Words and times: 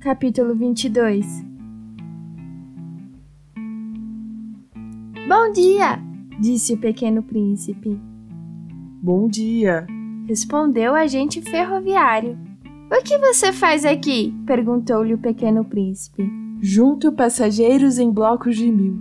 Capítulo 0.00 0.54
22 0.54 1.44
Bom 5.28 5.52
dia! 5.52 6.00
disse 6.40 6.72
o 6.72 6.78
pequeno 6.78 7.22
príncipe. 7.22 8.00
Bom 9.02 9.28
dia! 9.28 9.86
Respondeu 10.26 10.92
o 10.92 10.96
agente 10.96 11.42
ferroviário. 11.42 12.38
O 12.90 13.04
que 13.04 13.18
você 13.18 13.52
faz 13.52 13.84
aqui? 13.84 14.34
perguntou-lhe 14.46 15.12
o 15.12 15.18
pequeno 15.18 15.66
príncipe. 15.66 16.26
Junto 16.62 17.12
passageiros 17.12 17.98
em 17.98 18.10
blocos 18.10 18.56
de 18.56 18.72
mil, 18.72 18.98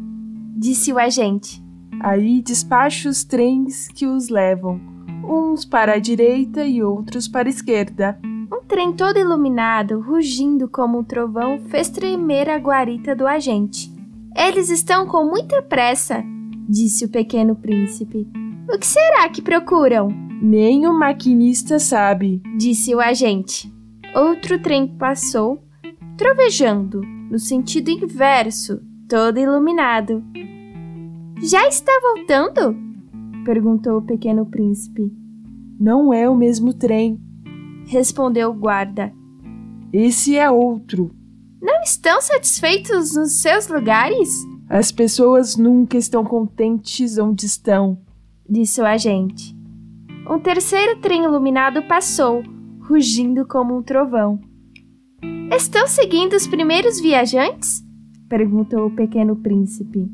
Disse 0.57 0.91
o 0.91 0.99
agente. 0.99 1.63
Aí 2.01 2.41
despacho 2.41 3.07
os 3.07 3.23
trens 3.23 3.87
que 3.87 4.05
os 4.05 4.27
levam, 4.27 4.81
uns 5.23 5.63
para 5.63 5.93
a 5.93 5.99
direita 5.99 6.65
e 6.65 6.83
outros 6.83 7.25
para 7.25 7.47
a 7.47 7.49
esquerda. 7.49 8.19
Trem 8.69 8.93
todo 8.93 9.17
iluminado, 9.17 9.99
rugindo 9.99 10.67
como 10.69 10.99
um 10.99 11.03
trovão, 11.03 11.59
fez 11.69 11.89
tremer 11.89 12.47
a 12.47 12.57
guarita 12.57 13.15
do 13.15 13.25
agente. 13.25 13.91
Eles 14.37 14.69
estão 14.69 15.07
com 15.07 15.25
muita 15.25 15.59
pressa, 15.63 16.23
disse 16.69 17.03
o 17.03 17.09
pequeno 17.09 17.55
príncipe. 17.55 18.27
O 18.71 18.77
que 18.77 18.85
será 18.85 19.27
que 19.27 19.41
procuram? 19.41 20.09
Nem 20.39 20.85
o 20.85 20.93
maquinista 20.93 21.79
sabe. 21.79 22.43
disse 22.59 22.93
o 22.93 22.99
agente. 22.99 23.73
Outro 24.13 24.61
trem 24.61 24.87
passou, 24.87 25.63
trovejando, 26.15 27.01
no 27.01 27.39
sentido 27.39 27.89
inverso, 27.89 28.79
todo 29.09 29.39
iluminado. 29.39 30.23
Já 31.41 31.67
está 31.67 31.91
voltando? 32.03 32.77
perguntou 33.43 33.97
o 33.97 34.05
pequeno 34.05 34.45
príncipe. 34.45 35.11
Não 35.79 36.13
é 36.13 36.29
o 36.29 36.35
mesmo 36.35 36.71
trem. 36.71 37.19
Respondeu 37.89 38.51
o 38.51 38.53
guarda. 38.53 39.11
Esse 39.91 40.37
é 40.37 40.47
outro. 40.47 41.09
Não 41.59 41.81
estão 41.81 42.21
satisfeitos 42.21 43.15
nos 43.15 43.41
seus 43.41 43.67
lugares? 43.67 44.45
As 44.69 44.91
pessoas 44.91 45.57
nunca 45.57 45.97
estão 45.97 46.23
contentes 46.23 47.17
onde 47.17 47.47
estão. 47.47 47.97
disse 48.47 48.79
o 48.79 48.85
agente. 48.85 49.57
Um 50.29 50.37
terceiro 50.39 51.01
trem 51.01 51.23
iluminado 51.23 51.81
passou, 51.87 52.43
rugindo 52.79 53.43
como 53.47 53.75
um 53.75 53.81
trovão. 53.81 54.39
Estão 55.51 55.87
seguindo 55.87 56.33
os 56.33 56.45
primeiros 56.45 56.99
viajantes? 56.99 57.83
perguntou 58.29 58.85
o 58.85 58.95
pequeno 58.95 59.35
príncipe. 59.35 60.07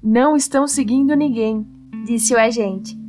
Não 0.00 0.36
estão 0.36 0.68
seguindo 0.68 1.16
ninguém. 1.16 1.66
Disse 2.06 2.32
o 2.34 2.38
agente. 2.38 2.99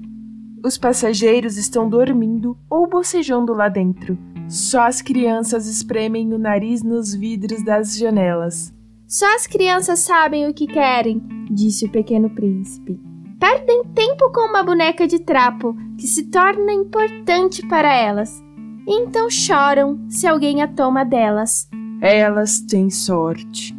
Os 0.63 0.77
passageiros 0.77 1.57
estão 1.57 1.89
dormindo 1.89 2.57
ou 2.69 2.87
bocejando 2.87 3.53
lá 3.53 3.67
dentro. 3.67 4.17
Só 4.47 4.81
as 4.85 5.01
crianças 5.01 5.65
espremem 5.67 6.33
o 6.33 6.37
nariz 6.37 6.83
nos 6.83 7.13
vidros 7.15 7.63
das 7.63 7.97
janelas. 7.97 8.73
Só 9.07 9.25
as 9.35 9.47
crianças 9.47 9.99
sabem 9.99 10.47
o 10.47 10.53
que 10.53 10.67
querem, 10.67 11.21
disse 11.49 11.85
o 11.85 11.89
pequeno 11.91 12.29
príncipe. 12.29 12.99
Perdem 13.39 13.83
tempo 13.95 14.31
com 14.31 14.41
uma 14.49 14.63
boneca 14.63 15.07
de 15.07 15.19
trapo 15.19 15.75
que 15.97 16.05
se 16.05 16.29
torna 16.29 16.71
importante 16.71 17.65
para 17.67 17.91
elas. 17.93 18.41
E 18.87 18.93
então 18.93 19.29
choram 19.29 19.99
se 20.09 20.27
alguém 20.27 20.61
a 20.61 20.67
toma 20.67 21.03
delas, 21.03 21.67
Elas 22.01 22.59
têm 22.61 22.89
sorte. 22.89 23.75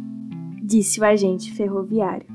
disse 0.61 0.99
o 0.99 1.05
agente 1.05 1.51
ferroviário. 1.53 2.25